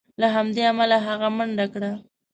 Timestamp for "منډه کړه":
1.37-1.91